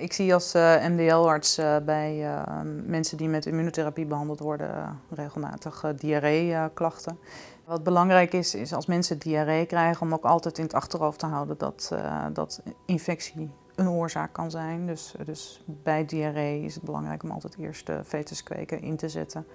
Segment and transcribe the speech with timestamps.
[0.00, 2.42] Ik zie als uh, MDL-arts uh, bij uh,
[2.86, 7.18] mensen die met immunotherapie behandeld worden regelmatig diarree-klachten.
[7.64, 11.26] Wat belangrijk is, is als mensen diarree krijgen om ook altijd in het achterhoofd te
[11.26, 11.92] houden dat,
[12.32, 14.86] dat infectie een oorzaak kan zijn.
[14.86, 19.46] Dus, dus bij diarree is het belangrijk om altijd eerst de fetuskweken in te zetten.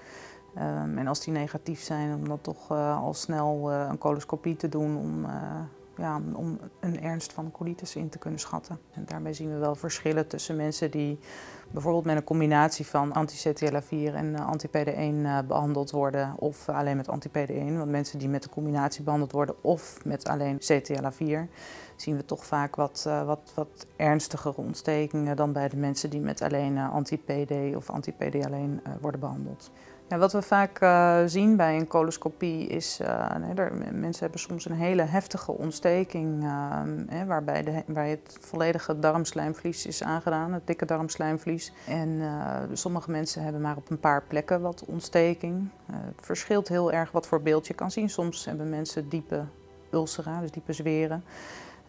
[0.57, 4.97] Um, en als die negatief zijn, om dan toch al snel een coloscopie te doen
[4.97, 5.25] om
[5.97, 8.79] ja, om een ernst van colitis in te kunnen schatten.
[8.91, 11.19] En daarbij zien we wel verschillen tussen mensen die
[11.75, 17.09] bijvoorbeeld met een combinatie van anti-CTLA4 en eh, anti-PD1 eh, behandeld worden of alleen met
[17.09, 17.77] anti-PD1.
[17.77, 21.49] Want mensen die met de combinatie behandeld worden of met alleen CTLA4
[21.95, 26.19] zien we toch vaak wat, uh, wat, wat ernstigere ontstekingen dan bij de mensen die
[26.19, 29.71] met alleen anti-PD of anti-PD alleen worden behandeld.
[30.07, 30.77] Ja, wat we vaak
[31.29, 32.99] zien bij een coloscopie is,
[33.91, 39.85] mensen hebben soms een hele heftige ontsteking uh, hè, waarbij, de, waar het volledige darmslijmvlies
[39.85, 41.64] is aangedaan, het dikke darmslijmvlies.
[41.87, 42.21] En
[42.73, 45.69] sommige mensen hebben maar op een paar plekken wat ontsteking.
[45.91, 48.09] het verschilt heel erg wat voor beeld je kan zien.
[48.09, 49.43] Soms hebben mensen diepe
[49.91, 51.23] ulcera, dus diepe zweren.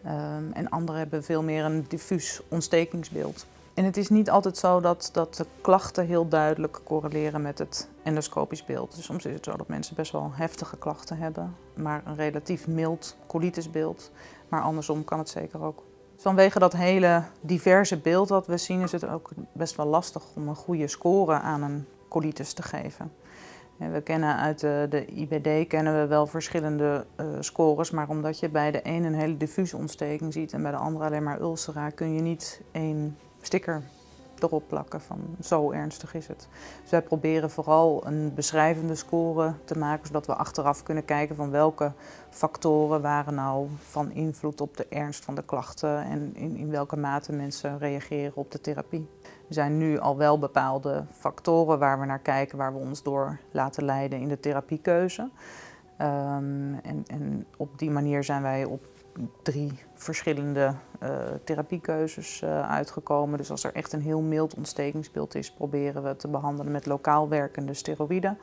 [0.03, 3.45] Ehm, en anderen hebben veel meer een diffuus ontstekingsbeeld.
[3.73, 7.89] En het is niet altijd zo dat, dat de klachten heel duidelijk correleren met het
[8.03, 8.95] endoscopisch beeld.
[8.95, 12.67] Dus soms is het zo dat mensen best wel heftige klachten hebben, maar een relatief
[12.67, 14.11] mild colitisbeeld.
[14.49, 15.83] Maar andersom kan het zeker ook.
[16.19, 20.47] Vanwege dat hele diverse beeld dat we zien, is het ook best wel lastig om
[20.47, 23.11] een goede score aan een colitis te geven.
[23.77, 28.49] We kennen uit de, de IBD kennen we wel verschillende uh, scores, maar omdat je
[28.49, 31.89] bij de een een hele diffuse ontsteking ziet en bij de andere alleen maar ulcera,
[31.89, 33.83] kun je niet één sticker
[34.43, 36.47] erop plakken van zo ernstig is het.
[36.81, 41.51] Dus wij proberen vooral een beschrijvende score te maken, zodat we achteraf kunnen kijken van
[41.51, 41.91] welke
[42.29, 46.97] factoren waren nou van invloed op de ernst van de klachten en in, in welke
[46.97, 49.09] mate mensen reageren op de therapie.
[49.23, 53.37] Er zijn nu al wel bepaalde factoren waar we naar kijken, waar we ons door
[53.51, 55.29] laten leiden in de therapiekeuze.
[56.01, 58.85] Um, en, en op die manier zijn wij op
[59.41, 60.73] drie verschillende
[61.03, 61.09] uh,
[61.43, 63.37] therapiekeuzes uh, uitgekomen.
[63.37, 67.29] Dus als er echt een heel mild ontstekingsbeeld is, proberen we te behandelen met lokaal
[67.29, 68.37] werkende steroïden.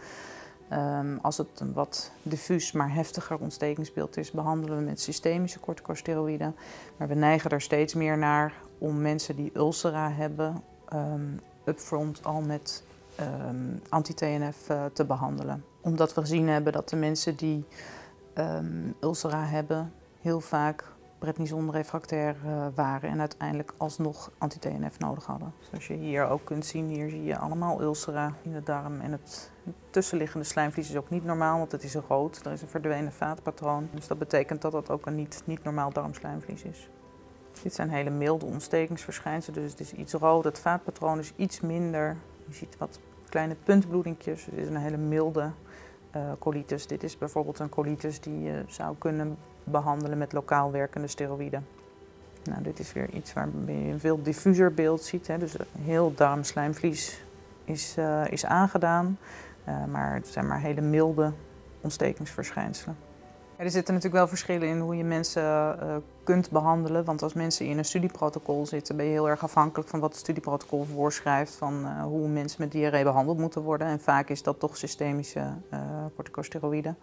[0.72, 6.56] Um, als het een wat diffuus maar heftiger ontstekingsbeeld is, behandelen we met systemische corticosteroïden.
[6.96, 10.62] Maar we neigen er steeds meer naar om mensen die ulcera hebben,
[10.94, 12.84] um, upfront al met
[13.20, 15.64] um, anti-TNF uh, te behandelen.
[15.80, 17.64] Omdat we gezien hebben dat de mensen die
[19.00, 19.92] ulcera hebben,
[20.24, 20.84] heel vaak
[21.18, 25.52] prednison refractair uh, waren en uiteindelijk alsnog anti-TNF nodig hadden.
[25.58, 29.12] Zoals je hier ook kunt zien, hier zie je allemaal ulcera in de darm en
[29.12, 29.50] het
[29.90, 32.44] tussenliggende slijmvlies is ook niet normaal, want het is rood.
[32.44, 35.92] Er is een verdwenen vaatpatroon, dus dat betekent dat dat ook een niet, niet normaal
[35.92, 36.88] darmslijmvlies is.
[37.62, 40.44] Dit zijn hele milde ontstekingsverschijnselen, dus het is iets rood.
[40.44, 42.16] Het vaatpatroon is iets minder.
[42.46, 42.98] Je ziet wat
[43.28, 44.44] kleine puntbloedingjes.
[44.44, 45.50] Het is een hele milde
[46.38, 46.86] colitis.
[46.86, 51.66] Dit is bijvoorbeeld een colitis die je zou kunnen behandelen met lokaal werkende steroïden.
[52.44, 55.26] Nou, dit is weer iets waar je een veel diffuser beeld ziet.
[55.26, 55.38] Hè.
[55.38, 57.24] Dus heel darmslijmvlies
[57.64, 59.18] is, uh, is aangedaan,
[59.88, 61.32] maar het zijn maar hele milde
[61.80, 62.96] ontstekingsverschijnselen.
[63.56, 67.04] Er zitten natuurlijk wel verschillen in hoe je mensen uh, kunt behandelen.
[67.04, 70.20] Want als mensen in een studieprotocol zitten, ben je heel erg afhankelijk van wat het
[70.20, 73.86] studieprotocol voorschrijft van hoe mensen met diarree behandeld moeten worden.
[73.86, 75.46] En vaak is dat toch systemische
[76.14, 76.96] corticosteroïden.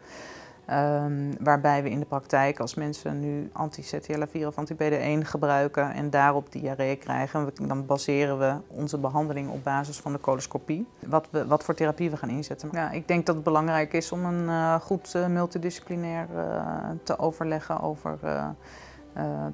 [0.69, 6.51] Um, waarbij we in de praktijk, als mensen nu anti-CTLA4 of anti-PD1 gebruiken en daarop
[6.51, 10.87] diarree krijgen, dan baseren we onze behandeling op basis van de coloscopie.
[11.07, 12.69] Wat, we, wat voor therapie we gaan inzetten.
[12.91, 17.81] Ik denk dat het belangrijk is om een uh, goed uh, multidisciplinair uh, te overleggen
[17.81, 18.19] over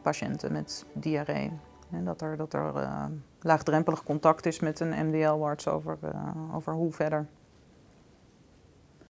[0.02, 1.52] patiënten met diarree.
[1.92, 2.74] En dat er, dat er
[3.42, 5.98] laagdrempelig contact is met een MDL-arts over,
[6.54, 7.28] over hoe verder.